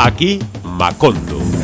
Aquí 0.00 0.38
Macondo. 0.62 1.57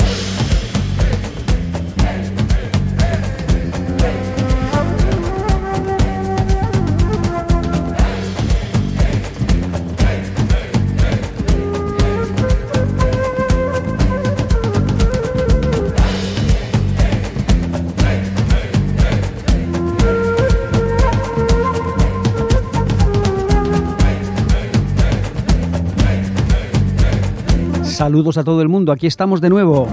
Saludos 28.04 28.36
a 28.36 28.44
todo 28.44 28.60
el 28.60 28.68
mundo, 28.68 28.92
aquí 28.92 29.06
estamos 29.06 29.40
de 29.40 29.48
nuevo. 29.48 29.88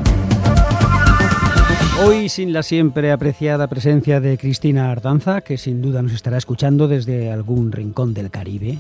Hoy 2.06 2.28
sin 2.28 2.52
la 2.52 2.62
siempre 2.62 3.10
apreciada 3.10 3.70
presencia 3.70 4.20
de 4.20 4.38
Cristina 4.38 4.92
Ardanza, 4.92 5.40
que 5.40 5.58
sin 5.58 5.82
duda 5.82 6.02
nos 6.02 6.12
estará 6.12 6.38
escuchando 6.38 6.90
desde 6.90 7.32
algún 7.32 7.72
rincón 7.72 8.14
del 8.14 8.30
Caribe. 8.30 8.80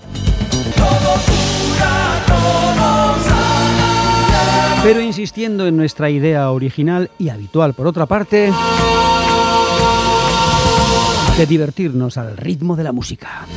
Pero 4.83 4.99
insistiendo 4.99 5.65
en 5.65 5.77
nuestra 5.77 6.09
idea 6.09 6.51
original 6.51 7.09
y 7.17 7.29
habitual 7.29 7.73
por 7.73 7.87
otra 7.87 8.07
parte, 8.07 8.51
de 11.37 11.45
divertirnos 11.45 12.17
al 12.17 12.35
ritmo 12.35 12.75
de 12.75 12.83
la 12.83 12.91
música. 12.91 13.47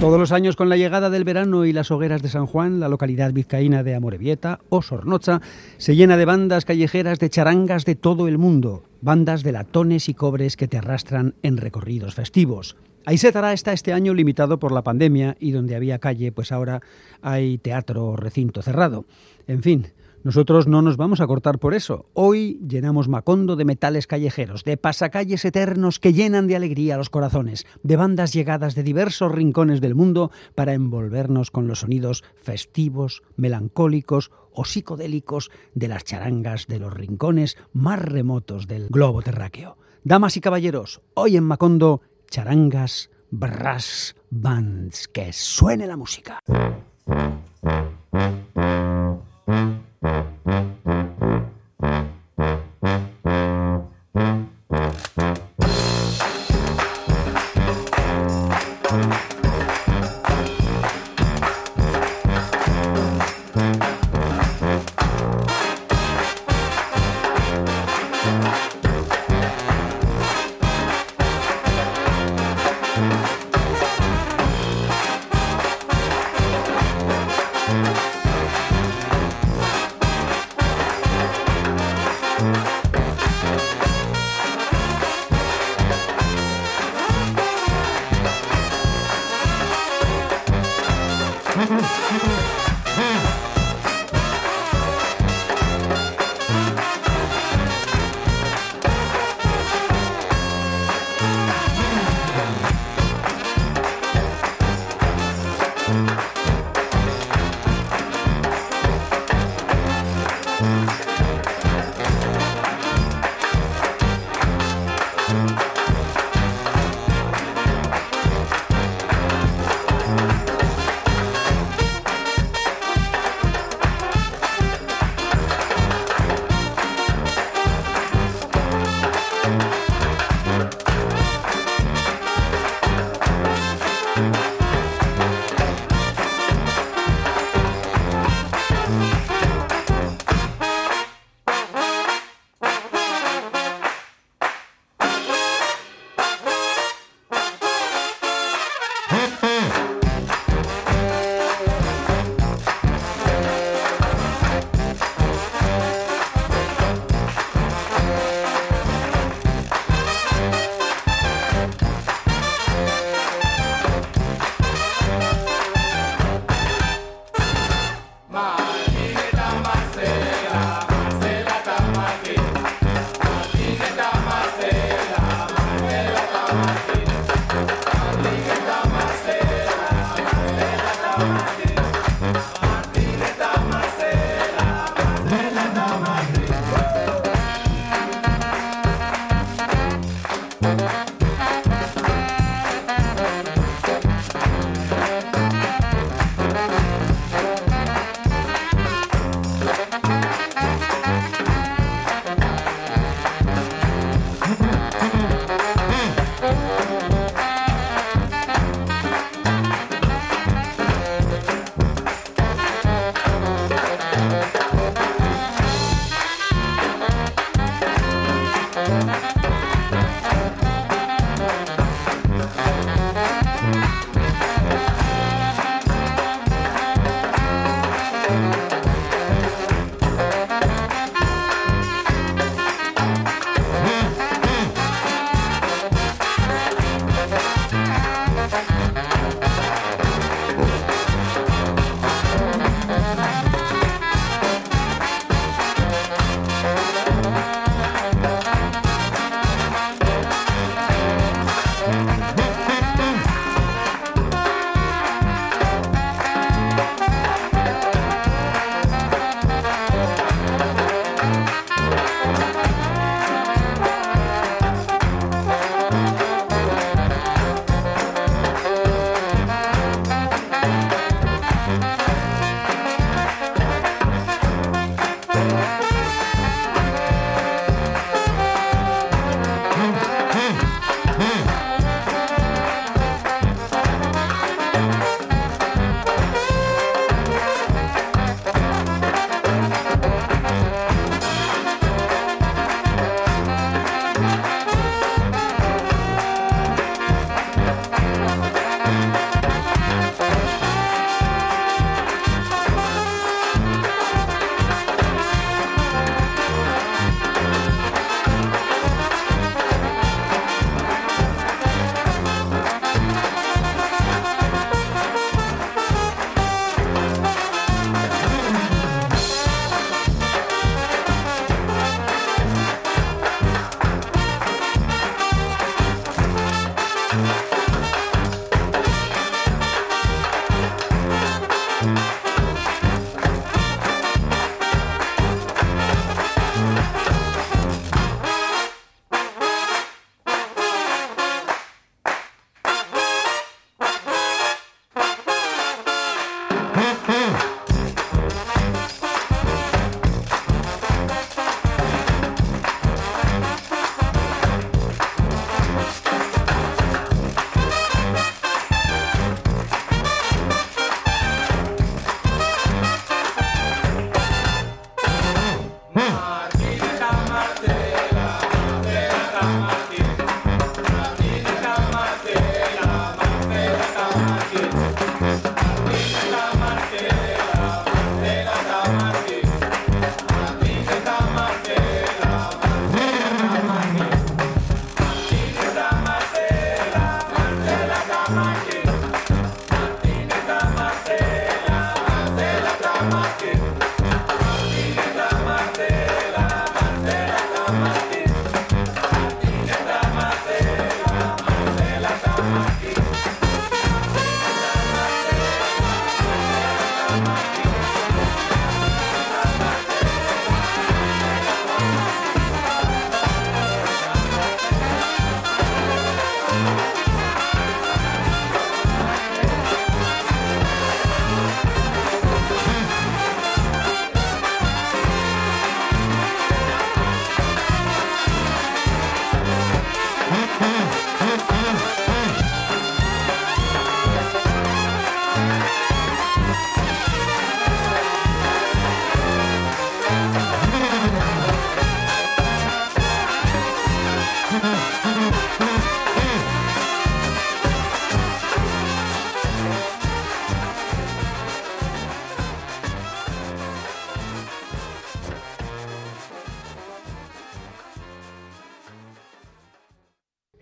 Todos 0.00 0.20
los 0.20 0.30
años 0.30 0.54
con 0.54 0.68
la 0.68 0.76
llegada 0.76 1.10
del 1.10 1.24
verano 1.24 1.64
y 1.64 1.72
las 1.72 1.90
hogueras 1.90 2.22
de 2.22 2.28
San 2.28 2.46
Juan, 2.46 2.78
la 2.78 2.88
localidad 2.88 3.32
vizcaína 3.32 3.82
de 3.82 3.96
Amorebieta 3.96 4.60
o 4.68 4.80
Sornocha 4.80 5.40
se 5.76 5.96
llena 5.96 6.16
de 6.16 6.24
bandas 6.24 6.64
callejeras 6.64 7.18
de 7.18 7.28
charangas 7.28 7.84
de 7.84 7.96
todo 7.96 8.28
el 8.28 8.38
mundo, 8.38 8.84
bandas 9.00 9.42
de 9.42 9.50
latones 9.50 10.08
y 10.08 10.14
cobres 10.14 10.56
que 10.56 10.68
te 10.68 10.78
arrastran 10.78 11.34
en 11.42 11.56
recorridos 11.56 12.14
festivos. 12.14 12.76
Aisetara 13.06 13.52
está 13.52 13.72
este 13.72 13.92
año 13.92 14.14
limitado 14.14 14.60
por 14.60 14.70
la 14.70 14.82
pandemia 14.82 15.36
y 15.40 15.50
donde 15.50 15.74
había 15.74 15.98
calle, 15.98 16.30
pues 16.30 16.52
ahora 16.52 16.80
hay 17.20 17.58
teatro 17.58 18.06
o 18.06 18.16
recinto 18.16 18.62
cerrado. 18.62 19.04
En 19.48 19.62
fin, 19.62 19.88
nosotros 20.24 20.66
no 20.66 20.82
nos 20.82 20.96
vamos 20.96 21.20
a 21.20 21.26
cortar 21.26 21.58
por 21.58 21.74
eso. 21.74 22.06
Hoy 22.12 22.60
llenamos 22.68 23.08
Macondo 23.08 23.56
de 23.56 23.64
metales 23.64 24.06
callejeros, 24.06 24.64
de 24.64 24.76
pasacalles 24.76 25.44
eternos 25.44 25.98
que 25.98 26.12
llenan 26.12 26.46
de 26.46 26.56
alegría 26.56 26.96
los 26.96 27.10
corazones, 27.10 27.66
de 27.82 27.96
bandas 27.96 28.32
llegadas 28.32 28.74
de 28.74 28.82
diversos 28.82 29.32
rincones 29.32 29.80
del 29.80 29.94
mundo 29.94 30.30
para 30.54 30.74
envolvernos 30.74 31.50
con 31.50 31.68
los 31.68 31.80
sonidos 31.80 32.24
festivos, 32.34 33.22
melancólicos 33.36 34.30
o 34.52 34.64
psicodélicos 34.64 35.50
de 35.74 35.88
las 35.88 36.04
charangas 36.04 36.66
de 36.66 36.80
los 36.80 36.92
rincones 36.92 37.56
más 37.72 38.00
remotos 38.00 38.66
del 38.66 38.88
globo 38.88 39.22
terráqueo. 39.22 39.78
Damas 40.04 40.36
y 40.36 40.40
caballeros, 40.40 41.00
hoy 41.14 41.36
en 41.36 41.44
Macondo, 41.44 42.02
charangas, 42.30 43.10
brass 43.30 44.16
bands, 44.30 45.08
que 45.08 45.32
suene 45.32 45.86
la 45.86 45.96
música. 45.96 46.42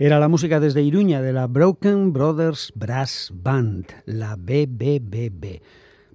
Era 0.06 0.20
la 0.20 0.28
música 0.28 0.60
desde 0.60 0.82
Iruña 0.82 1.20
de 1.20 1.32
la 1.32 1.48
Broken 1.48 2.12
Brothers 2.12 2.72
Brass 2.76 3.32
Band, 3.34 3.86
la 4.04 4.36
BBBB. 4.36 5.60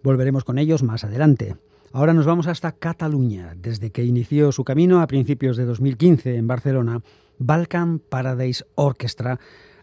Volveremos 0.01 0.45
con 0.45 0.59
ellos 0.59 0.81
más 0.81 1.03
adelante. 1.03 1.57
Ahora 1.91 2.13
nos 2.13 2.25
vamos 2.25 2.47
hasta 2.47 2.71
Cataluña. 2.71 3.53
Desde 3.57 3.91
que 3.91 4.05
inició 4.05 4.53
su 4.53 4.63
camino 4.63 5.01
a 5.01 5.07
principios 5.07 5.57
de 5.57 5.65
2015 5.65 6.37
en 6.37 6.47
Barcelona, 6.47 7.01
Balkan 7.37 7.99
Paradise 7.99 8.63
Orchestra 8.75 9.41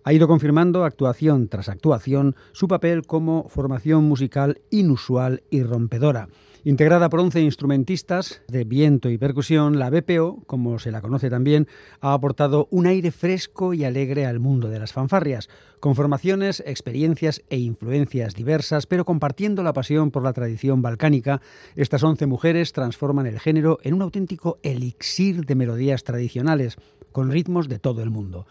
ha 0.08 0.12
ido 0.14 0.26
confirmando 0.26 0.84
actuación 0.84 1.48
tras 1.48 1.68
actuación 1.68 2.34
su 2.52 2.66
papel 2.66 3.02
como 3.02 3.46
formación 3.50 4.04
musical 4.04 4.62
inusual 4.70 5.42
y 5.50 5.62
rompedora. 5.62 6.30
Integrada 6.64 7.10
por 7.10 7.20
11 7.20 7.42
instrumentistas 7.42 8.40
de 8.48 8.64
viento 8.64 9.10
y 9.10 9.18
percusión, 9.18 9.78
la 9.78 9.90
BPO, 9.90 10.44
como 10.46 10.78
se 10.78 10.92
la 10.92 11.02
conoce 11.02 11.28
también, 11.28 11.68
ha 12.00 12.14
aportado 12.14 12.68
un 12.70 12.86
aire 12.86 13.10
fresco 13.10 13.74
y 13.74 13.84
alegre 13.84 14.24
al 14.24 14.40
mundo 14.40 14.70
de 14.70 14.78
las 14.78 14.94
fanfarrias, 14.94 15.50
con 15.78 15.94
formaciones, 15.94 16.62
experiencias 16.64 17.42
e 17.50 17.58
influencias 17.58 18.34
diversas, 18.34 18.86
pero 18.86 19.04
compartiendo 19.04 19.62
la 19.62 19.74
pasión 19.74 20.10
por 20.10 20.22
la 20.22 20.32
tradición 20.32 20.80
balcánica, 20.80 21.42
estas 21.76 22.02
11 22.02 22.24
mujeres 22.24 22.72
transforman 22.72 23.26
el 23.26 23.40
género 23.40 23.78
en 23.82 23.92
un 23.92 24.00
auténtico 24.00 24.58
elixir 24.62 25.44
de 25.44 25.54
melodías 25.54 26.02
tradicionales, 26.02 26.78
con 27.12 27.30
ritmos 27.30 27.68
de 27.68 27.78
todo 27.78 28.02
el 28.02 28.08
mundo. 28.08 28.46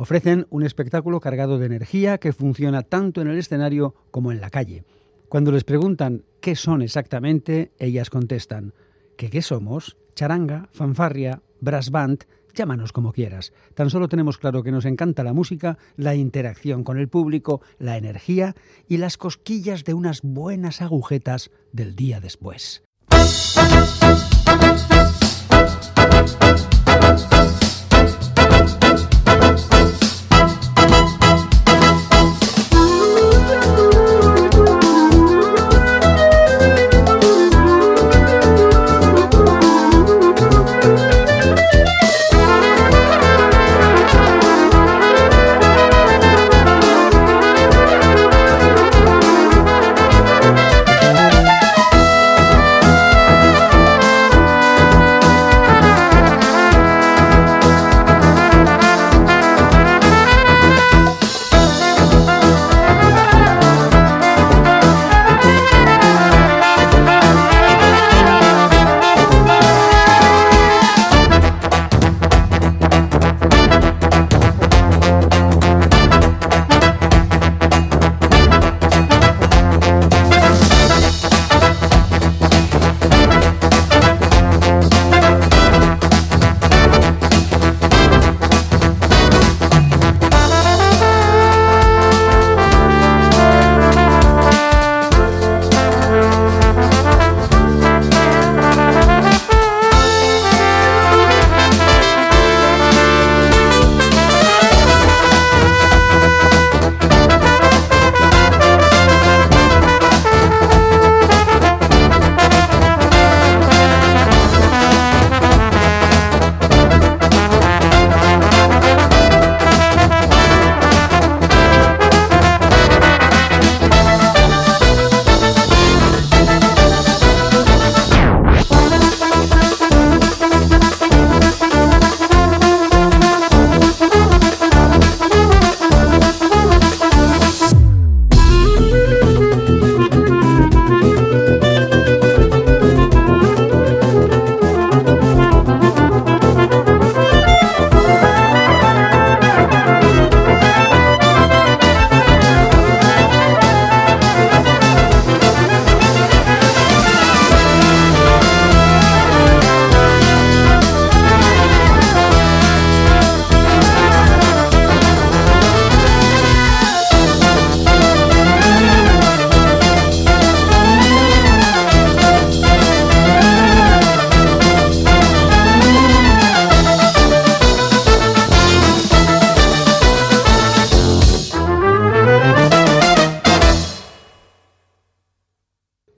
Ofrecen 0.00 0.46
un 0.48 0.62
espectáculo 0.62 1.20
cargado 1.20 1.58
de 1.58 1.66
energía 1.66 2.16
que 2.16 2.32
funciona 2.32 2.80
tanto 2.80 3.20
en 3.20 3.28
el 3.28 3.36
escenario 3.36 3.94
como 4.10 4.32
en 4.32 4.40
la 4.40 4.48
calle. 4.48 4.82
Cuando 5.28 5.52
les 5.52 5.64
preguntan 5.64 6.24
qué 6.40 6.56
son 6.56 6.80
exactamente, 6.80 7.72
ellas 7.78 8.08
contestan 8.08 8.72
que 9.18 9.28
qué 9.28 9.42
somos, 9.42 9.98
charanga, 10.14 10.70
fanfarria, 10.72 11.42
brass 11.60 11.90
band, 11.90 12.24
llámanos 12.54 12.92
como 12.92 13.12
quieras. 13.12 13.52
Tan 13.74 13.90
solo 13.90 14.08
tenemos 14.08 14.38
claro 14.38 14.62
que 14.62 14.72
nos 14.72 14.86
encanta 14.86 15.22
la 15.22 15.34
música, 15.34 15.76
la 15.96 16.14
interacción 16.14 16.82
con 16.82 16.96
el 16.96 17.08
público, 17.08 17.60
la 17.78 17.98
energía 17.98 18.54
y 18.88 18.96
las 18.96 19.18
cosquillas 19.18 19.84
de 19.84 19.92
unas 19.92 20.22
buenas 20.22 20.80
agujetas 20.80 21.50
del 21.72 21.94
día 21.94 22.20
después. 22.20 22.82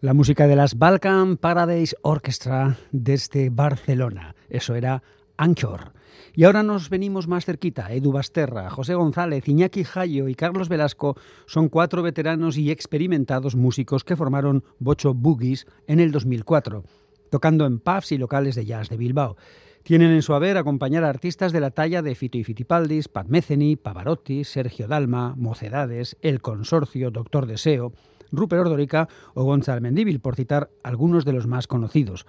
La 0.03 0.15
música 0.15 0.49
de 0.49 0.57
las 0.57 0.79
Balkan 0.79 1.37
Paradise 1.37 1.95
Orchestra 2.03 2.77
desde 2.91 3.51
Barcelona. 3.51 4.35
Eso 4.49 4.75
era 4.75 5.01
Anchor. 5.37 5.93
Y 6.35 6.43
ahora 6.43 6.65
nos 6.65 6.91
venimos 6.91 7.29
más 7.29 7.45
cerquita. 7.45 7.93
Edu 7.95 8.11
Basterra, 8.11 8.69
José 8.69 8.95
González, 8.95 9.47
Iñaki 9.47 9.85
Jayo 9.85 10.27
y 10.27 10.35
Carlos 10.35 10.69
Velasco 10.69 11.17
son 11.47 11.69
cuatro 11.69 12.03
veteranos 12.03 12.59
y 12.59 12.73
experimentados 12.73 13.55
músicos 13.55 14.03
que 14.03 14.17
formaron 14.17 14.65
Bocho 14.81 15.15
Boogies 15.15 15.69
en 15.87 16.01
el 16.01 16.11
2004, 16.11 16.83
tocando 17.31 17.65
en 17.65 17.79
pubs 17.79 18.11
y 18.11 18.19
locales 18.19 18.57
de 18.57 18.65
jazz 18.65 18.89
de 18.89 18.97
Bilbao. 18.97 19.37
Tienen 19.85 20.11
en 20.11 20.23
su 20.23 20.35
haber 20.35 20.57
acompañar 20.57 21.05
a 21.05 21.11
artistas 21.11 21.53
de 21.53 21.61
la 21.61 21.71
talla 21.71 22.03
de 22.03 22.17
Fito 22.17 22.39
y 22.39 22.43
Fitipaldis, 22.43 23.07
Pat 23.07 23.29
Metheny, 23.29 23.77
Pavarotti, 23.77 24.43
Sergio 24.43 24.89
Dalma, 24.89 25.37
Mocedades, 25.37 26.17
El 26.23 26.41
Consorcio, 26.41 27.13
Doctor 27.13 27.47
Deseo, 27.47 27.93
Rupert 28.33 28.63
Ordorica 28.63 29.09
o 29.35 29.45
Gonzalo 29.45 29.81
Mendíbil, 29.81 30.21
por 30.21 30.35
citar 30.35 30.71
algunos 30.83 31.25
de 31.25 31.33
los 31.33 31.47
más 31.47 31.67
conocidos. 31.67 32.27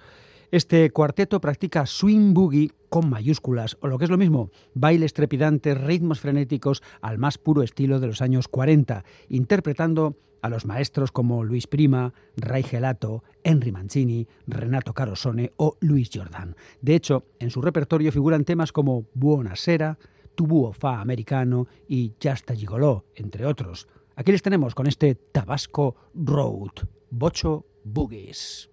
Este 0.50 0.90
cuarteto 0.90 1.40
practica 1.40 1.84
swing 1.86 2.32
boogie 2.32 2.70
con 2.88 3.10
mayúsculas, 3.10 3.76
o 3.80 3.88
lo 3.88 3.98
que 3.98 4.04
es 4.04 4.10
lo 4.10 4.18
mismo, 4.18 4.50
bailes 4.74 5.12
trepidantes, 5.12 5.80
ritmos 5.80 6.20
frenéticos 6.20 6.82
al 7.00 7.18
más 7.18 7.38
puro 7.38 7.62
estilo 7.62 7.98
de 7.98 8.06
los 8.06 8.22
años 8.22 8.46
40, 8.46 9.04
interpretando 9.30 10.16
a 10.42 10.50
los 10.50 10.66
maestros 10.66 11.10
como 11.10 11.42
Luis 11.42 11.66
Prima, 11.66 12.12
Ray 12.36 12.62
Gelato, 12.62 13.24
Henry 13.42 13.72
Mancini, 13.72 14.28
Renato 14.46 14.92
Carosone 14.92 15.52
o 15.56 15.78
Luis 15.80 16.10
Jordan. 16.12 16.54
De 16.82 16.94
hecho, 16.94 17.24
en 17.40 17.50
su 17.50 17.62
repertorio 17.62 18.12
figuran 18.12 18.44
temas 18.44 18.70
como 18.70 19.06
Buonasera, 19.14 19.98
Tubuo 20.34 20.72
Fa 20.72 21.00
Americano 21.00 21.66
y 21.88 22.12
Jasta 22.22 22.54
Gigoló, 22.54 23.06
entre 23.16 23.46
otros. 23.46 23.88
Aquí 24.16 24.30
les 24.30 24.42
tenemos 24.42 24.74
con 24.74 24.86
este 24.86 25.16
Tabasco 25.16 25.96
Road, 26.14 26.86
Bocho 27.10 27.66
Boogies. 27.84 28.70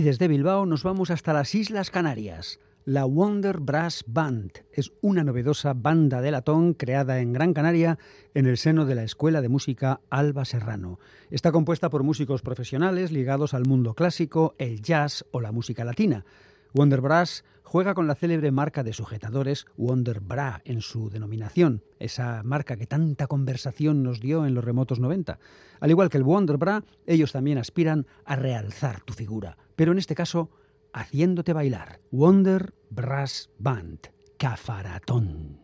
Desde 0.00 0.28
Bilbao 0.28 0.66
nos 0.66 0.82
vamos 0.82 1.10
hasta 1.10 1.32
las 1.32 1.54
Islas 1.54 1.90
Canarias. 1.90 2.58
La 2.84 3.04
Wonder 3.04 3.60
Brass 3.60 4.04
Band 4.06 4.50
es 4.72 4.92
una 5.00 5.24
novedosa 5.24 5.72
banda 5.72 6.20
de 6.20 6.30
latón 6.30 6.74
creada 6.74 7.20
en 7.20 7.32
Gran 7.32 7.54
Canaria 7.54 7.98
en 8.34 8.46
el 8.46 8.56
seno 8.56 8.86
de 8.86 8.94
la 8.94 9.04
Escuela 9.04 9.40
de 9.40 9.48
Música 9.48 10.00
Alba 10.10 10.44
Serrano. 10.44 10.98
Está 11.30 11.52
compuesta 11.52 11.90
por 11.90 12.02
músicos 12.02 12.42
profesionales 12.42 13.12
ligados 13.12 13.54
al 13.54 13.66
mundo 13.66 13.94
clásico, 13.94 14.54
el 14.58 14.82
jazz 14.82 15.24
o 15.30 15.40
la 15.40 15.52
música 15.52 15.84
latina. 15.84 16.24
Wonder 16.72 17.00
Brass 17.00 17.44
juega 17.62 17.94
con 17.94 18.08
la 18.08 18.16
célebre 18.16 18.50
marca 18.50 18.82
de 18.82 18.92
sujetadores 18.92 19.66
Wonder 19.76 20.20
Bra 20.20 20.60
en 20.64 20.80
su 20.80 21.08
denominación, 21.08 21.82
esa 22.00 22.42
marca 22.42 22.76
que 22.76 22.86
tanta 22.86 23.28
conversación 23.28 24.02
nos 24.02 24.20
dio 24.20 24.44
en 24.44 24.54
los 24.54 24.64
remotos 24.64 24.98
90. 24.98 25.38
Al 25.78 25.90
igual 25.90 26.08
que 26.08 26.18
el 26.18 26.24
Wonder 26.24 26.56
Bra, 26.56 26.84
ellos 27.06 27.32
también 27.32 27.58
aspiran 27.58 28.06
a 28.24 28.36
realzar 28.36 29.00
tu 29.02 29.12
figura, 29.12 29.56
pero 29.76 29.92
en 29.92 29.98
este 29.98 30.14
caso 30.14 30.50
haciéndote 30.92 31.52
bailar. 31.52 32.00
Wonder 32.10 32.74
Brass 32.90 33.50
Band, 33.58 34.00
Cafaratón. 34.38 35.60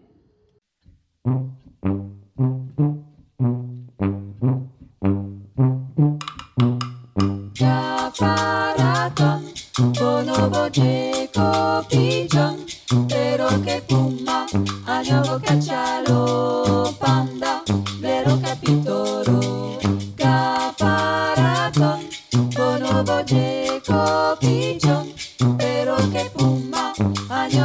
bonobo 9.99 10.69
chico 10.71 11.85
pigeon, 11.89 12.65
pero 13.09 13.49
che 13.63 13.83
fuma, 13.87 14.47
agnovo 14.87 15.41
caccialo 15.41 16.50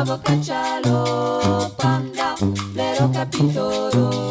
agnovo 0.06 0.20
caccialo 0.22 1.72
panda, 1.76 2.36
vero 2.74 3.10
capitoro. 3.12 4.25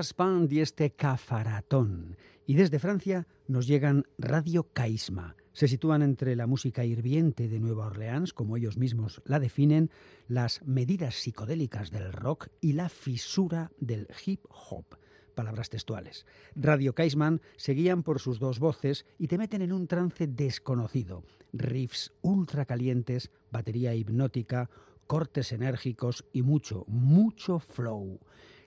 Brass 0.00 0.16
Band 0.16 0.50
y 0.50 0.60
este 0.60 0.92
cafaratón. 0.92 2.16
Y 2.46 2.54
desde 2.54 2.78
Francia 2.78 3.26
nos 3.48 3.66
llegan 3.66 4.06
Radio 4.16 4.66
Caisma. 4.72 5.36
Se 5.52 5.68
sitúan 5.68 6.00
entre 6.00 6.36
la 6.36 6.46
música 6.46 6.86
hirviente 6.86 7.48
de 7.48 7.60
Nueva 7.60 7.88
Orleans, 7.88 8.32
como 8.32 8.56
ellos 8.56 8.78
mismos 8.78 9.20
la 9.26 9.38
definen, 9.38 9.90
las 10.26 10.62
medidas 10.64 11.16
psicodélicas 11.16 11.90
del 11.90 12.14
rock 12.14 12.48
y 12.62 12.72
la 12.72 12.88
fisura 12.88 13.72
del 13.78 14.08
hip 14.24 14.40
hop 14.48 14.86
palabras 15.34 15.68
textuales. 15.68 16.24
Radio 16.54 16.94
Kaisman 16.94 17.42
se 17.56 17.72
guían 17.72 18.02
por 18.02 18.20
sus 18.20 18.38
dos 18.38 18.58
voces 18.58 19.04
y 19.18 19.26
te 19.26 19.36
meten 19.36 19.60
en 19.60 19.72
un 19.72 19.86
trance 19.86 20.26
desconocido. 20.26 21.24
Riffs 21.52 22.12
ultra 22.22 22.64
calientes, 22.64 23.30
batería 23.50 23.94
hipnótica, 23.94 24.70
cortes 25.06 25.52
enérgicos 25.52 26.24
y 26.32 26.40
mucho, 26.40 26.84
mucho 26.88 27.58
flow. 27.58 28.18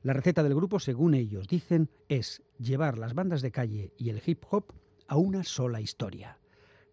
La 0.04 0.12
receta 0.12 0.44
del 0.44 0.54
grupo, 0.54 0.80
según 0.80 1.13
ellos 1.13 1.48
dicen, 1.48 1.89
es 2.10 2.44
llevar 2.60 2.98
las 2.98 3.13
bandas 3.13 3.42
de 3.42 3.52
calle 3.52 3.94
y 3.98 4.10
el 4.10 4.22
hip 4.26 4.44
hop 4.50 4.74
a 5.08 5.16
una 5.16 5.46
sola 5.46 5.80
historia. 5.80 6.39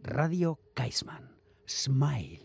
Radio 0.00 0.60
Kaisman. 0.74 1.36
Smile. 1.66 2.40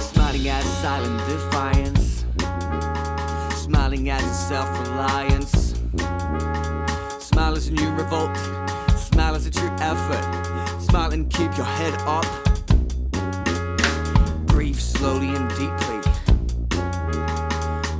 Smiling 0.00 0.48
at 0.48 0.62
silent 0.80 1.20
defiance, 1.26 2.24
smiling 3.56 4.10
at 4.10 4.22
self 4.32 4.70
reliance. 4.86 5.74
Smile 7.18 7.56
is 7.56 7.66
a 7.66 7.72
new 7.72 7.90
revolt, 7.96 8.36
smile 8.96 9.34
is 9.34 9.46
a 9.46 9.50
true 9.50 9.74
effort. 9.80 10.80
Smile 10.80 11.12
and 11.12 11.28
keep 11.30 11.56
your 11.56 11.66
head 11.66 11.94
up. 12.06 12.49
slowly 15.00 15.28
and 15.28 15.48
deeply. 15.56 15.98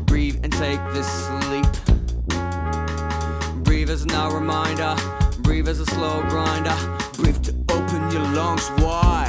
Breathe 0.04 0.38
and 0.44 0.52
take 0.52 0.80
this 0.92 1.08
sleep. 1.28 1.64
Breathe 3.64 3.88
as 3.88 4.04
now 4.04 4.30
reminder. 4.30 4.94
Breathe 5.38 5.66
as 5.66 5.80
a 5.80 5.86
slow 5.86 6.20
grinder. 6.28 6.76
Breathe 7.14 7.42
to 7.44 7.52
open 7.70 8.10
your 8.10 8.26
lungs 8.34 8.70
wide. 8.82 9.19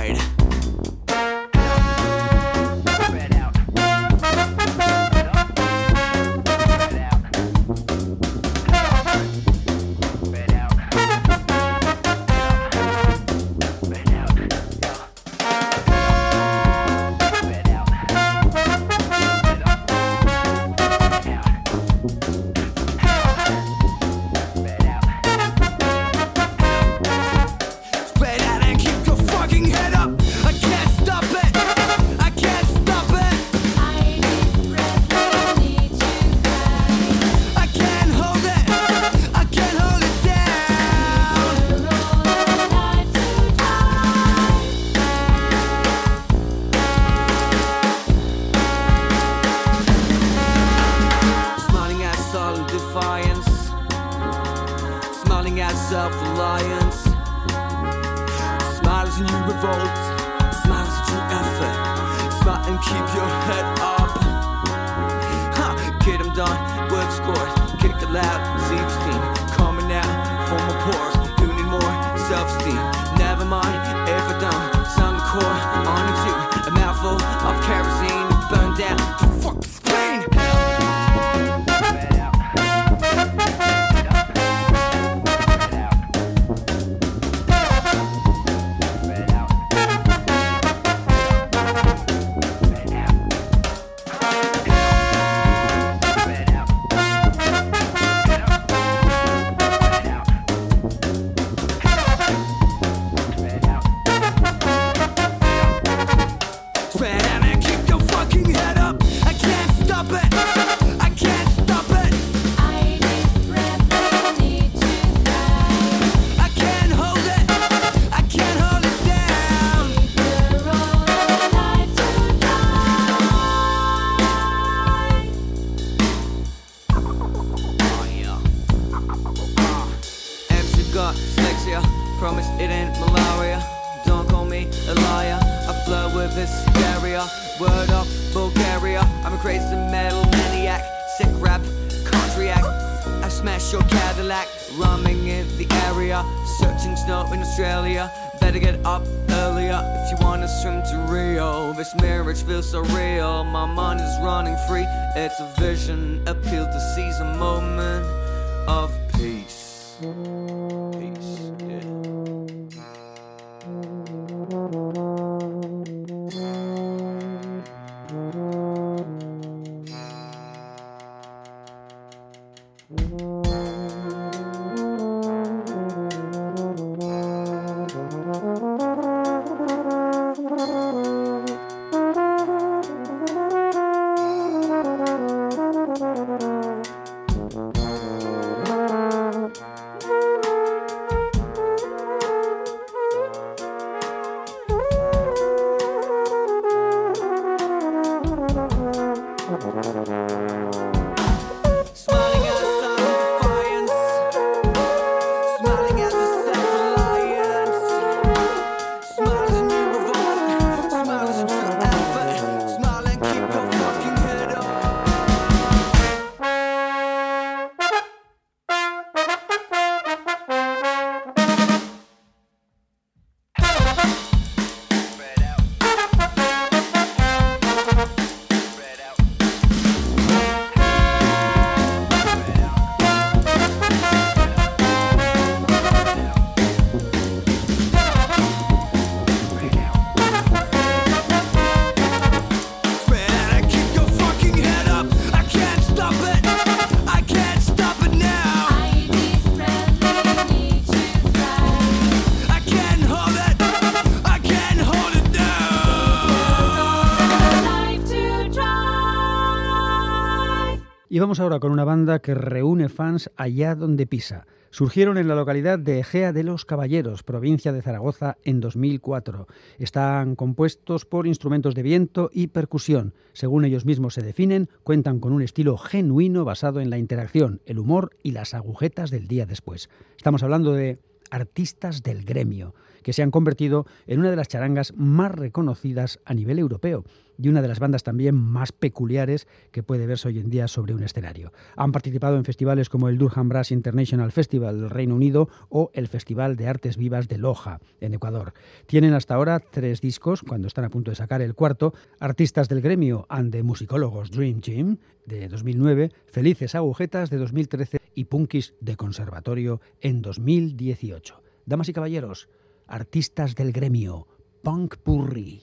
Ahora 261.39 261.59
con 261.59 261.71
una 261.71 261.83
banda 261.83 262.19
que 262.19 262.33
reúne 262.33 262.89
fans 262.89 263.31
allá 263.37 263.75
donde 263.75 264.05
pisa. 264.07 264.45
Surgieron 264.69 265.17
en 265.17 265.27
la 265.27 265.35
localidad 265.35 265.79
de 265.79 265.99
Egea 265.99 266.33
de 266.33 266.43
los 266.43 266.65
Caballeros, 266.65 267.23
provincia 267.23 267.73
de 267.73 267.81
Zaragoza, 267.81 268.37
en 268.43 268.59
2004. 268.59 269.47
Están 269.79 270.35
compuestos 270.35 271.05
por 271.05 271.27
instrumentos 271.27 271.75
de 271.75 271.83
viento 271.83 272.29
y 272.33 272.47
percusión. 272.47 273.13
Según 273.33 273.65
ellos 273.65 273.85
mismos 273.85 274.13
se 274.13 274.21
definen, 274.21 274.69
cuentan 274.83 275.19
con 275.19 275.33
un 275.33 275.41
estilo 275.41 275.77
genuino 275.77 276.45
basado 276.45 276.79
en 276.79 276.89
la 276.89 276.97
interacción, 276.97 277.61
el 277.65 277.79
humor 277.79 278.11
y 278.23 278.31
las 278.31 278.53
agujetas 278.53 279.11
del 279.11 279.27
día 279.27 279.45
después. 279.45 279.89
Estamos 280.17 280.43
hablando 280.43 280.73
de 280.73 280.99
artistas 281.31 282.03
del 282.03 282.23
gremio, 282.23 282.73
que 283.03 283.13
se 283.13 283.23
han 283.23 283.31
convertido 283.31 283.85
en 284.07 284.19
una 284.19 284.29
de 284.29 284.35
las 284.35 284.47
charangas 284.47 284.93
más 284.95 285.31
reconocidas 285.31 286.19
a 286.25 286.33
nivel 286.33 286.59
europeo 286.59 287.03
y 287.41 287.49
una 287.49 287.61
de 287.61 287.67
las 287.67 287.79
bandas 287.79 288.03
también 288.03 288.35
más 288.35 288.71
peculiares 288.71 289.47
que 289.71 289.83
puede 289.83 290.05
verse 290.05 290.27
hoy 290.27 290.39
en 290.39 290.49
día 290.49 290.67
sobre 290.67 290.93
un 290.93 291.03
escenario. 291.03 291.51
Han 291.75 291.91
participado 291.91 292.37
en 292.37 292.45
festivales 292.45 292.89
como 292.89 293.09
el 293.09 293.17
Durham 293.17 293.49
Brass 293.49 293.71
International 293.71 294.31
Festival 294.31 294.79
del 294.79 294.89
Reino 294.89 295.15
Unido 295.15 295.49
o 295.69 295.89
el 295.93 296.07
Festival 296.07 296.55
de 296.55 296.67
Artes 296.67 296.97
Vivas 296.97 297.27
de 297.27 297.37
Loja, 297.37 297.79
en 297.99 298.13
Ecuador. 298.13 298.53
Tienen 298.85 299.13
hasta 299.13 299.35
ahora 299.35 299.59
tres 299.59 300.01
discos, 300.01 300.41
cuando 300.41 300.67
están 300.67 300.85
a 300.85 300.89
punto 300.89 301.11
de 301.11 301.15
sacar 301.15 301.41
el 301.41 301.55
cuarto, 301.55 301.93
Artistas 302.19 302.69
del 302.69 302.81
Gremio 302.81 303.25
and 303.29 303.51
the 303.51 303.63
Musicólogos 303.63 304.31
Dream 304.31 304.61
Team, 304.61 304.97
de 305.25 305.47
2009, 305.47 306.11
Felices 306.27 306.75
Agujetas, 306.75 307.29
de 307.29 307.37
2013 307.37 307.99
y 308.15 308.25
Punkis 308.25 308.73
de 308.81 308.97
Conservatorio, 308.97 309.81
en 310.01 310.21
2018. 310.21 311.41
Damas 311.65 311.89
y 311.89 311.93
caballeros, 311.93 312.49
Artistas 312.91 313.55
del 313.55 313.71
Gremio, 313.71 314.27
Punk 314.61 314.97
Purri. 314.97 315.61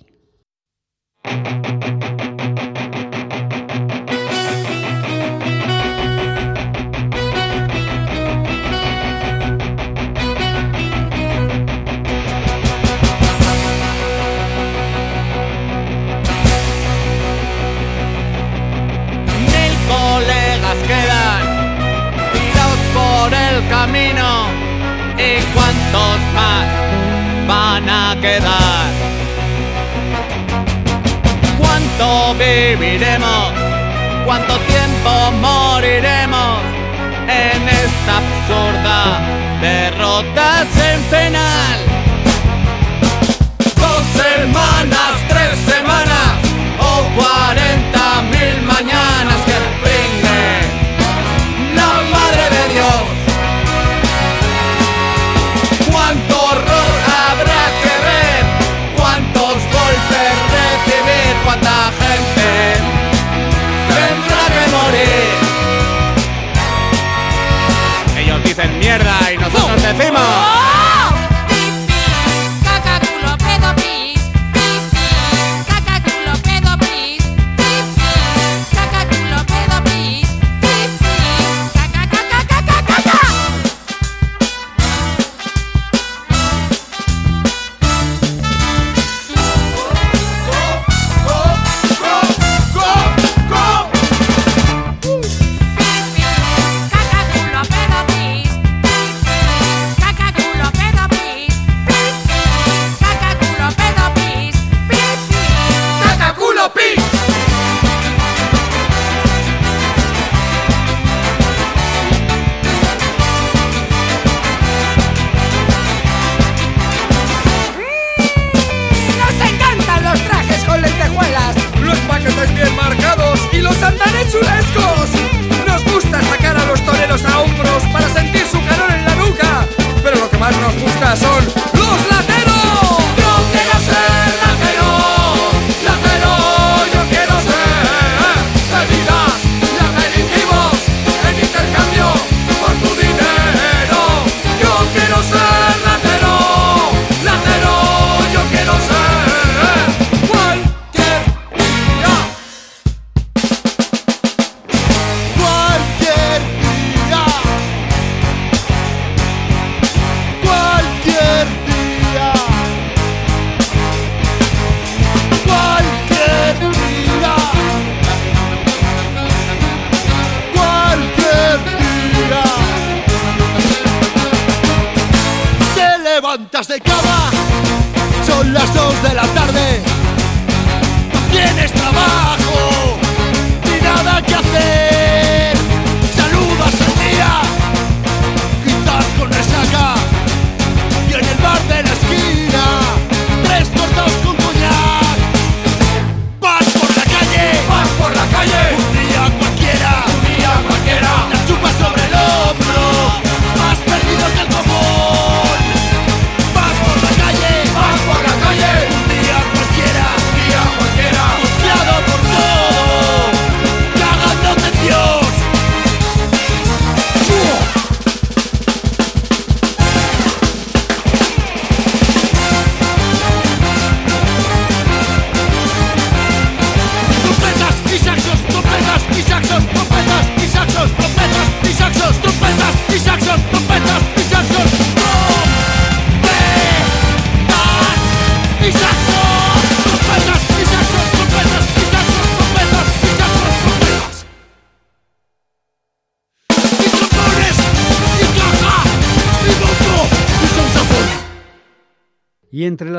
A 27.87 28.17
quedar. 28.21 28.91
¿Cuánto 31.59 32.35
viviremos? 32.35 33.53
¿Cuánto 34.25 34.59
tiempo 34.61 35.31
moriremos 35.41 36.61
en 37.29 37.69
esta 37.69 38.19
absurda 38.25 39.21
derrota 39.61 40.65
sin 40.75 40.99
final? 41.13 41.79
Dos 43.77 44.03
semanas, 44.23 45.13
tres 45.29 45.38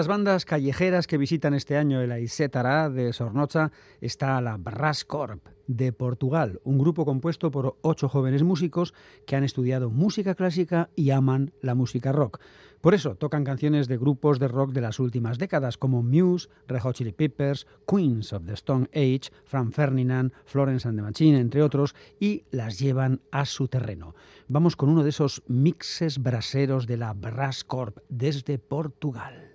bandas 0.10 0.43
callejeras 0.43 1.06
que 1.06 1.19
visitan 1.19 1.54
este 1.54 1.78
año 1.78 2.02
el 2.02 2.12
Aisetara 2.12 2.89
de 2.89 3.13
Sornocha 3.13 3.72
está 4.02 4.41
la 4.41 4.58
Brass 4.58 5.06
Corp 5.06 5.45
de 5.67 5.93
Portugal, 5.93 6.60
un 6.63 6.80
grupo 6.80 7.06
compuesto 7.06 7.52
por 7.52 7.78
ocho 7.82 8.10
jóvenes 8.10 8.41
músicos 8.41 8.95
que 9.28 9.36
han 9.36 9.43
estudiado 9.43 9.91
música 9.91 10.34
clásica 10.34 10.89
y 10.95 11.12
aman 11.12 11.54
la 11.62 11.76
música 11.76 12.12
rock. 12.12 12.39
Por 12.82 12.95
eso 12.95 13.17
tocan 13.17 13.43
canciones 13.43 13.88
de 13.88 14.00
grupos 14.00 14.39
de 14.39 14.48
rock 14.48 14.72
de 14.72 14.82
las 14.82 15.00
últimas 15.00 15.38
décadas 15.38 15.78
como 15.78 16.02
Muse, 16.02 16.50
Red 16.67 16.80
Hot 16.80 16.95
Chili 16.95 17.12
Peppers, 17.12 17.67
Queens 17.86 18.34
of 18.34 18.48
the 18.48 18.54
Stone 18.54 18.89
Age, 18.95 19.30
Frank 19.45 19.74
Ferdinand, 19.74 20.34
Florence 20.45 20.88
and 20.88 20.98
the 20.98 21.04
Machine, 21.04 21.39
entre 21.39 21.62
otros, 21.62 21.93
y 22.19 22.45
las 22.50 22.80
llevan 22.80 23.22
a 23.30 23.45
su 23.45 23.67
terreno. 23.67 24.15
Vamos 24.48 24.76
con 24.76 24.89
uno 24.89 25.04
de 25.04 25.12
esos 25.12 25.43
mixes 25.45 26.17
braseros 26.17 26.88
de 26.88 26.98
la 26.98 27.13
Brass 27.13 27.63
Corp 27.63 28.00
desde 28.10 28.58
Portugal. 28.58 29.49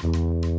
Y 0.00 0.06
de 0.06 0.57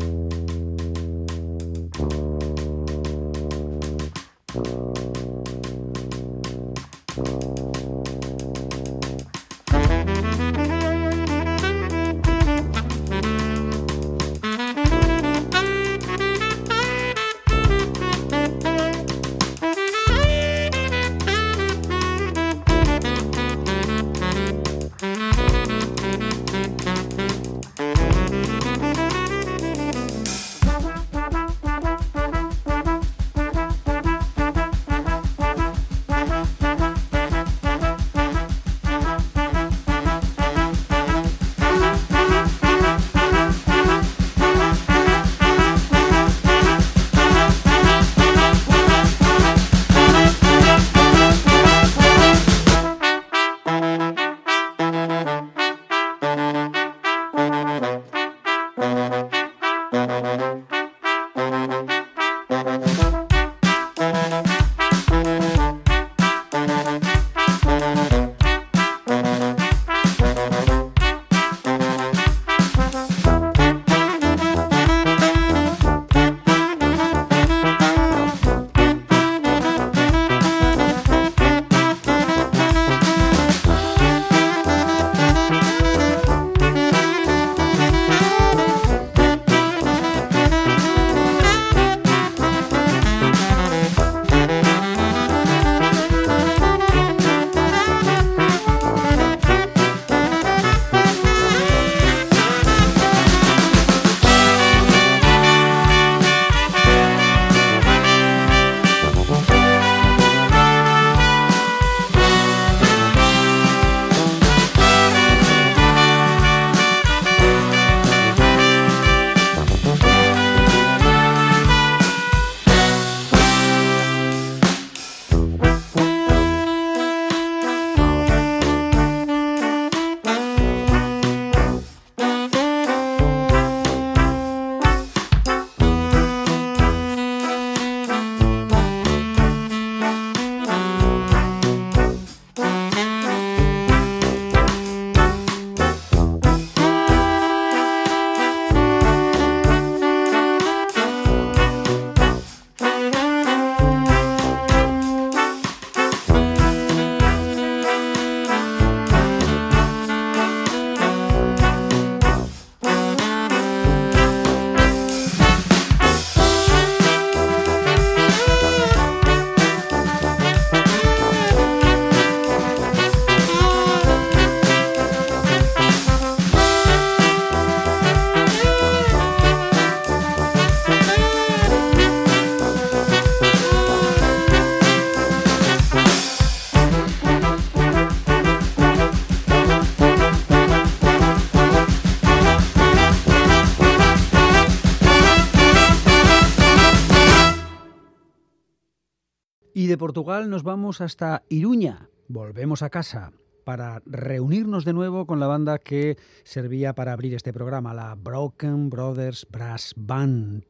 Portugal 200.10 200.49
nos 200.49 200.63
vamos 200.63 201.01
hasta 201.01 201.43
Iruña. 201.49 202.10
Volvemos 202.27 202.81
a 202.81 202.89
casa 202.89 203.31
para 203.63 204.01
reunirnos 204.07 204.83
de 204.83 204.91
nuevo 204.91 205.27
con 205.27 205.39
la 205.39 205.45
banda 205.45 205.77
que 205.77 206.17
servía 206.43 206.95
para 206.95 207.13
abrir 207.13 207.35
este 207.35 207.53
programa, 207.53 207.93
la 207.93 208.15
Broken 208.15 208.89
Brothers 208.89 209.45
Brass 209.51 209.93
Band, 209.95 210.65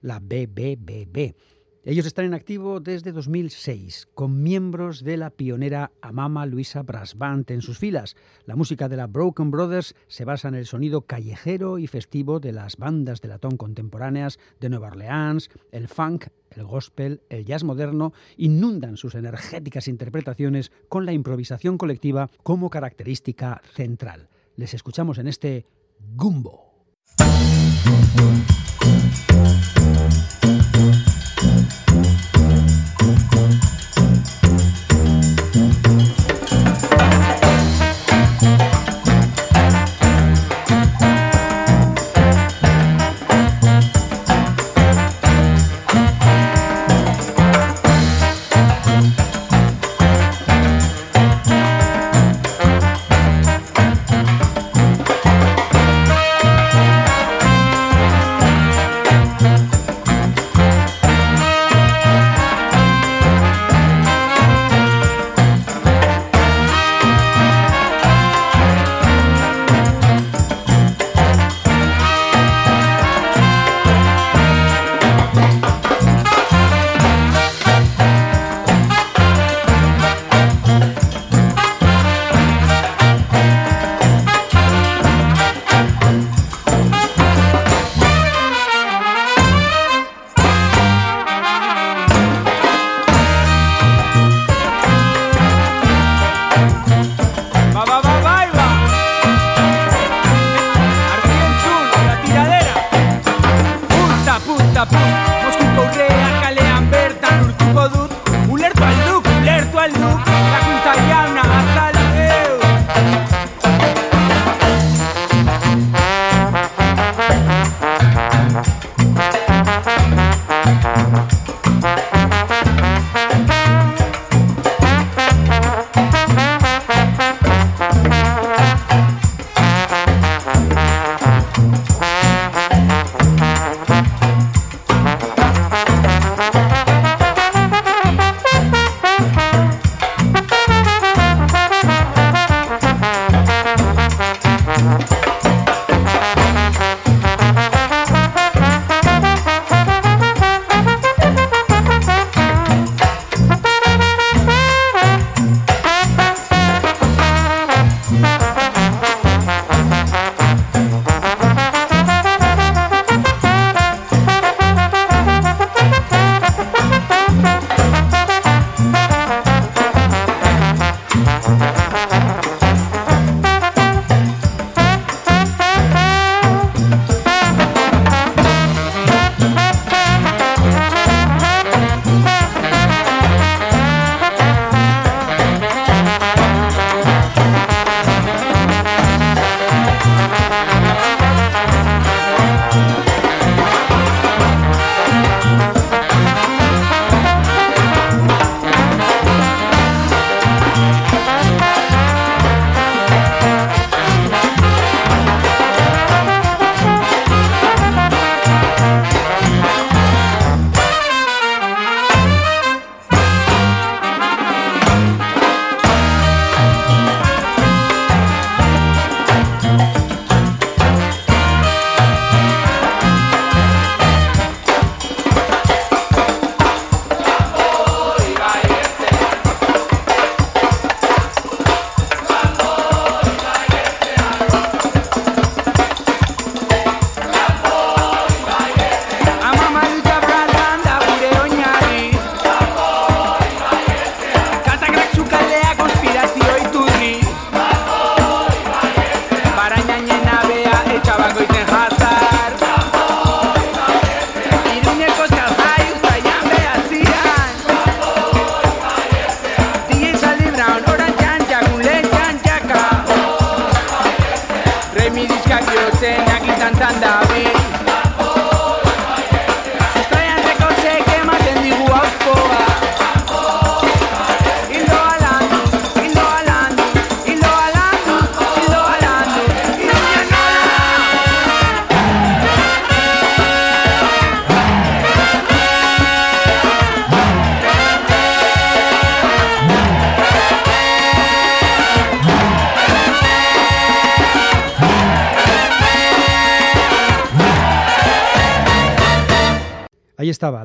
la 0.00 0.18
BBBB. 0.18 1.36
Ellos 1.84 2.06
están 2.06 2.26
en 2.26 2.34
activo 2.34 2.78
desde 2.78 3.10
2006, 3.10 4.06
con 4.14 4.40
miembros 4.40 5.02
de 5.02 5.16
la 5.16 5.30
pionera 5.30 5.90
Amama 6.00 6.46
Luisa 6.46 6.82
Brass 6.82 7.18
Band 7.18 7.50
en 7.50 7.60
sus 7.60 7.78
filas. 7.78 8.14
La 8.46 8.54
música 8.54 8.88
de 8.88 8.96
la 8.96 9.08
Broken 9.08 9.50
Brothers 9.50 9.96
se 10.06 10.24
basa 10.24 10.46
en 10.46 10.54
el 10.54 10.66
sonido 10.66 11.06
callejero 11.06 11.80
y 11.80 11.88
festivo 11.88 12.38
de 12.38 12.52
las 12.52 12.76
bandas 12.76 13.20
de 13.20 13.26
latón 13.26 13.56
contemporáneas 13.56 14.38
de 14.60 14.68
Nueva 14.68 14.88
Orleans, 14.88 15.50
el 15.72 15.88
funk, 15.88 16.26
el 16.50 16.62
gospel, 16.62 17.22
el 17.28 17.44
jazz 17.44 17.64
moderno, 17.64 18.12
inundan 18.36 18.96
sus 18.96 19.16
energéticas 19.16 19.88
interpretaciones 19.88 20.70
con 20.88 21.04
la 21.04 21.12
improvisación 21.12 21.78
colectiva 21.78 22.30
como 22.44 22.70
característica 22.70 23.60
central. 23.74 24.28
Les 24.54 24.72
escuchamos 24.72 25.18
en 25.18 25.26
este 25.26 25.64
Gumbo. 26.14 26.86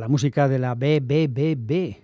La 0.07 0.11
música 0.11 0.47
de 0.47 0.57
la 0.57 0.73
BBBB, 0.73 1.97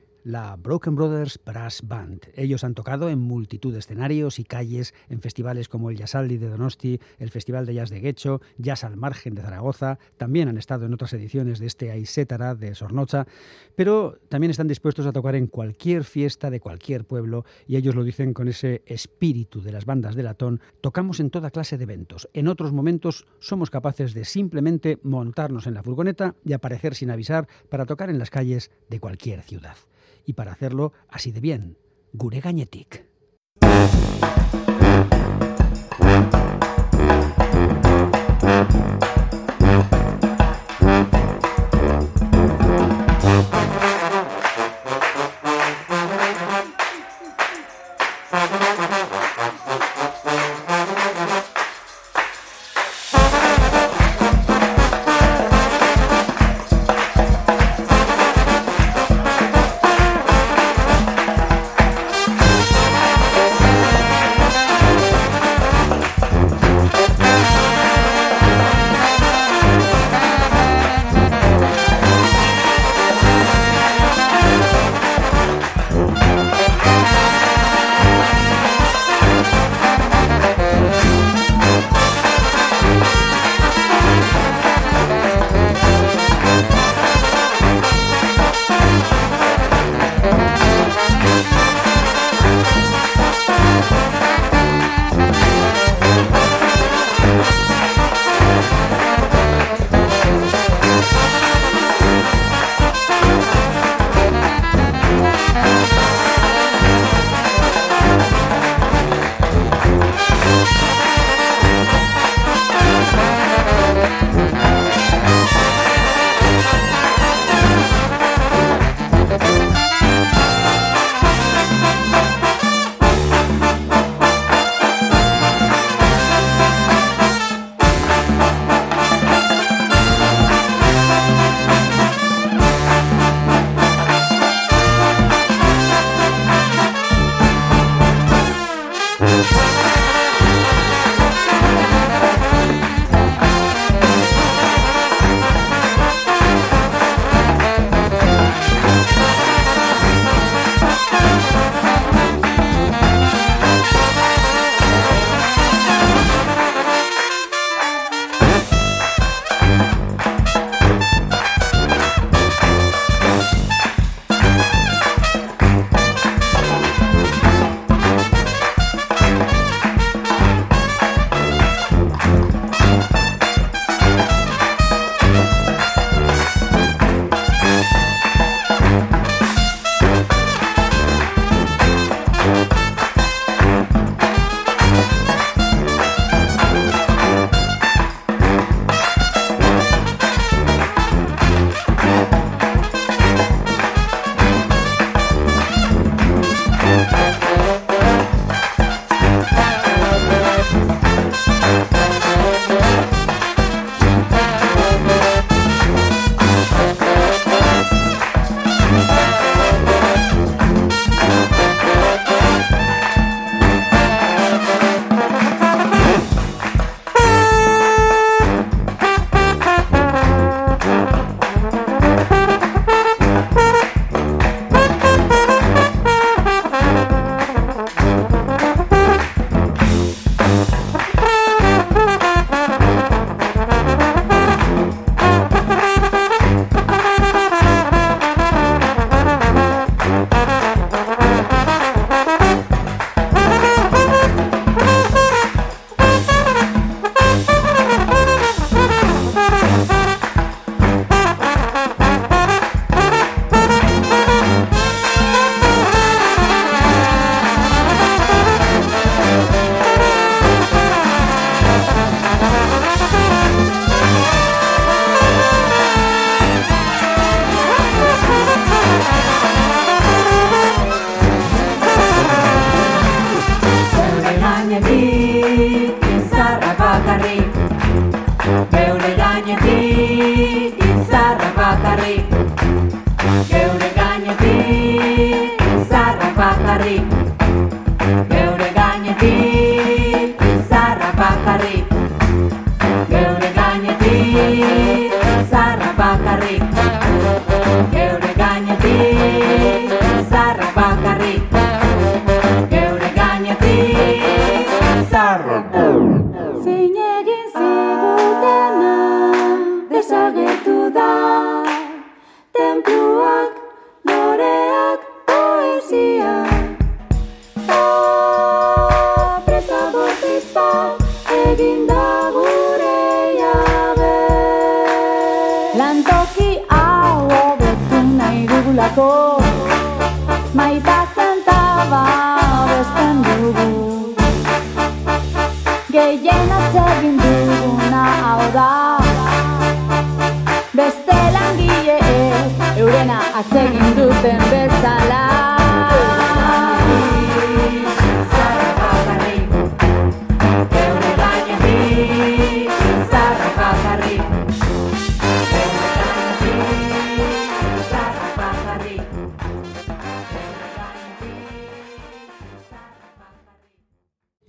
Broken 0.63 0.95
Brothers 0.95 1.39
Brass 1.45 1.81
Band. 1.85 2.21
Ellos 2.35 2.63
han 2.63 2.73
tocado 2.73 3.09
en 3.09 3.19
multitud 3.19 3.73
de 3.73 3.79
escenarios 3.79 4.39
y 4.39 4.45
calles, 4.45 4.93
en 5.09 5.19
festivales 5.19 5.67
como 5.67 5.89
el 5.89 5.97
Jazzaldi 5.97 6.37
de 6.37 6.47
Donosti, 6.47 6.99
el 7.19 7.29
Festival 7.29 7.65
de 7.65 7.73
Jazz 7.73 7.89
de 7.89 7.99
Guecho, 7.99 8.41
Jazz 8.57 8.85
al 8.85 8.95
Margen 8.95 9.35
de 9.35 9.41
Zaragoza, 9.41 9.99
también 10.17 10.47
han 10.47 10.57
estado 10.57 10.85
en 10.85 10.93
otras 10.93 11.11
ediciones 11.13 11.59
de 11.59 11.67
este 11.67 11.91
Aisétara 11.91 12.55
de 12.55 12.73
Sornocha, 12.75 13.27
pero 13.75 14.17
también 14.29 14.51
están 14.51 14.69
dispuestos 14.69 15.05
a 15.05 15.11
tocar 15.11 15.35
en 15.35 15.47
cualquier 15.47 16.05
fiesta 16.05 16.49
de 16.49 16.61
cualquier 16.61 17.05
pueblo 17.05 17.43
y 17.67 17.75
ellos 17.75 17.93
lo 17.93 18.05
dicen 18.05 18.33
con 18.33 18.47
ese 18.47 18.83
espíritu 18.85 19.61
de 19.61 19.73
las 19.73 19.85
bandas 19.85 20.15
de 20.15 20.23
latón, 20.23 20.61
tocamos 20.79 21.19
en 21.19 21.29
toda 21.29 21.51
clase 21.51 21.77
de 21.77 21.83
eventos. 21.83 22.29
En 22.33 22.47
otros 22.47 22.71
momentos 22.71 23.27
somos 23.39 23.69
capaces 23.69 24.13
de 24.13 24.23
simplemente 24.23 24.97
montarnos 25.03 25.67
en 25.67 25.73
la 25.73 25.83
furgoneta 25.83 26.35
y 26.45 26.53
aparecer 26.53 26.95
sin 26.95 27.11
avisar 27.11 27.47
para 27.69 27.85
tocar 27.85 28.09
en 28.09 28.19
las 28.19 28.29
calles 28.29 28.71
de 28.89 29.01
cualquier 29.01 29.41
ciudad. 29.41 29.75
Y 30.25 30.33
para 30.33 30.52
hacerlo 30.53 30.93
así 31.09 31.31
de 31.31 31.41
bien, 31.41 31.77
gure. 32.13 32.41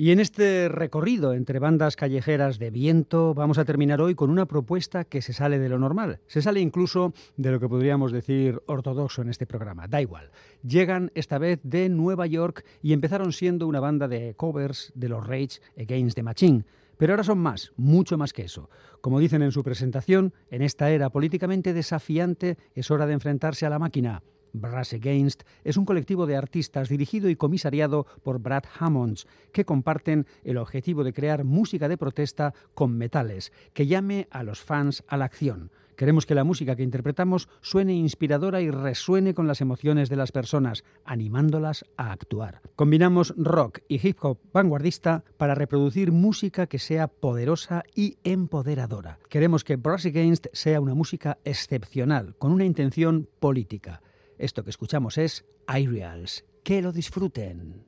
Y 0.05 0.11
en 0.11 0.20
este 0.20 0.68
recorrido 0.68 1.32
entre 1.32 1.59
bandas 1.61 1.96
callejeras 1.96 2.59
de 2.59 2.70
viento 2.70 3.32
vamos 3.32 3.57
a 3.57 3.64
terminar 3.64 4.02
hoy 4.02 4.14
con 4.14 4.28
una 4.28 4.44
propuesta 4.44 5.05
que 5.05 5.22
se 5.22 5.32
sale 5.32 5.59
de 5.59 5.70
lo 5.70 5.78
normal, 5.78 6.20
se 6.26 6.42
sale 6.42 6.61
incluso 6.61 7.14
de 7.38 7.50
lo 7.50 7.59
que 7.59 7.70
podríamos 7.70 8.12
decir 8.12 8.61
ortodoxo 8.66 9.22
en 9.22 9.30
este 9.30 9.46
programa, 9.46 9.88
da 9.88 10.02
igual. 10.02 10.30
Llegan 10.62 11.11
esta 11.14 11.38
vez 11.38 11.59
de 11.62 11.88
Nueva 11.88 12.26
York 12.26 12.66
y 12.82 12.92
empezaron 12.92 13.32
siendo 13.32 13.66
una 13.66 13.80
banda 13.80 14.07
de 14.07 14.34
covers 14.34 14.92
de 14.94 15.09
los 15.09 15.26
Rage 15.26 15.62
Against 15.78 16.16
the 16.16 16.22
Machine. 16.22 16.66
Pero 16.98 17.14
ahora 17.14 17.24
son 17.24 17.38
más, 17.38 17.72
mucho 17.78 18.18
más 18.18 18.34
que 18.34 18.42
eso. 18.42 18.68
Como 19.00 19.20
dicen 19.20 19.40
en 19.40 19.52
su 19.52 19.62
presentación, 19.62 20.34
en 20.50 20.61
esta 20.61 20.90
era 20.90 21.09
políticamente 21.09 21.72
desafiante 21.72 22.59
es 22.74 22.90
hora 22.90 23.07
de 23.07 23.14
enfrentarse 23.14 23.64
a 23.64 23.70
la 23.70 23.78
máquina. 23.78 24.22
Brass 24.55 24.94
Against 24.94 25.42
es 25.64 25.76
un 25.76 25.84
colectivo 25.84 26.26
de 26.26 26.36
artistas 26.36 26.88
dirigido 26.88 27.28
y 27.28 27.36
comisariado 27.36 28.07
por 28.22 28.38
Brad 28.38 28.64
Hammonds, 28.78 29.26
que 29.52 29.66
comparten 29.66 30.26
el 30.44 30.57
objetivo 30.57 31.05
de 31.05 31.12
crear 31.12 31.44
música 31.44 31.88
de 31.88 31.98
protesta 31.98 32.55
con 32.74 32.96
metales, 32.96 33.52
que 33.74 33.86
llame 33.86 34.28
a 34.30 34.42
los 34.42 34.62
fans 34.62 35.05
a 35.09 35.16
la 35.16 35.26
acción. 35.26 35.70
Queremos 35.96 36.26
que 36.26 36.34
la 36.34 36.44
música 36.44 36.74
que 36.74 36.82
interpretamos 36.82 37.48
suene 37.61 37.94
inspiradora 37.94 38.61
y 38.61 38.70
resuene 38.70 39.34
con 39.34 39.46
las 39.46 39.61
emociones 39.61 40.09
de 40.09 40.16
las 40.16 40.32
personas, 40.32 40.82
animándolas 41.05 41.84
a 41.96 42.11
actuar. 42.11 42.62
Combinamos 42.74 43.32
rock 43.36 43.80
y 43.86 44.07
hip 44.07 44.18
hop 44.22 44.38
vanguardista 44.52 45.24
para 45.36 45.55
reproducir 45.55 46.11
música 46.11 46.66
que 46.66 46.80
sea 46.80 47.07
poderosa 47.09 47.84
y 47.94 48.16
empoderadora. 48.24 49.18
Queremos 49.28 49.62
que 49.62 49.76
Brass 49.76 50.07
Against 50.07 50.46
sea 50.52 50.80
una 50.80 50.94
música 50.94 51.38
excepcional, 51.44 52.34
con 52.38 52.50
una 52.50 52.64
intención 52.64 53.28
política. 53.38 54.00
Esto 54.39 54.64
que 54.64 54.70
escuchamos 54.70 55.18
es 55.18 55.45
iReals. 55.68 56.45
Que 56.62 56.80
lo 56.80 56.93
disfruten. 56.93 57.85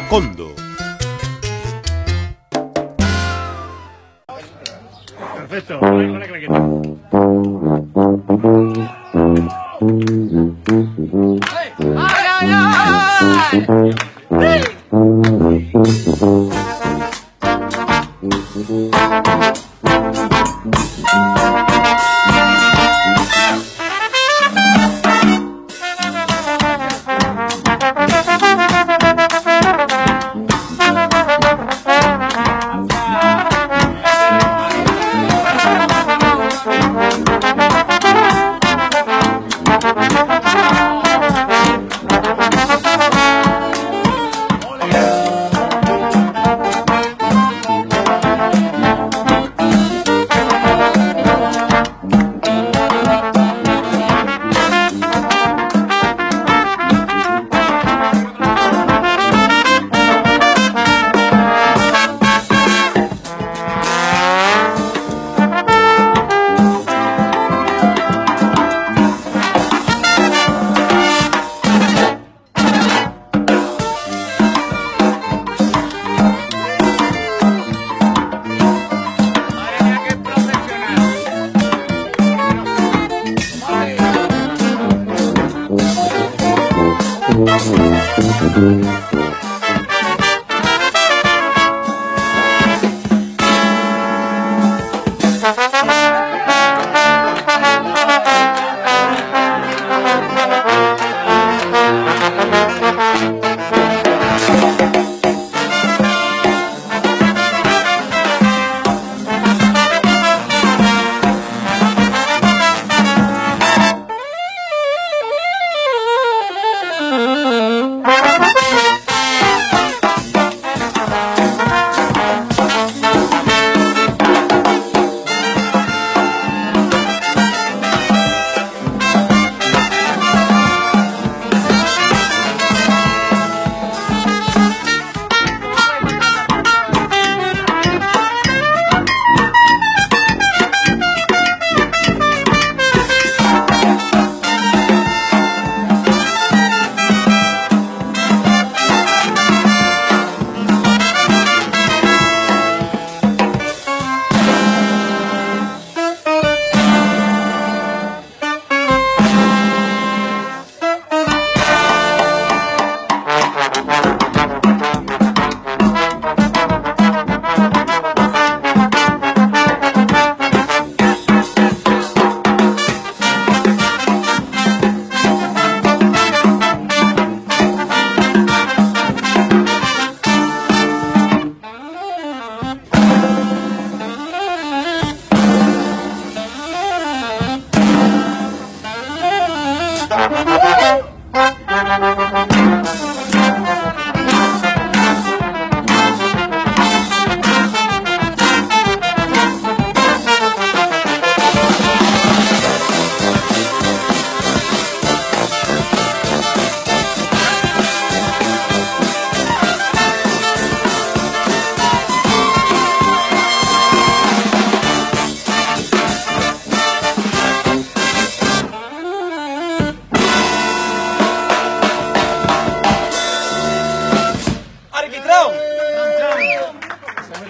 Macondo. 0.00 0.39